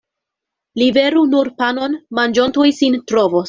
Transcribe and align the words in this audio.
Liveru 0.83 1.21
nur 1.35 1.51
panon, 1.61 2.01
manĝontoj 2.23 2.69
sin 2.83 3.01
trovos. 3.11 3.37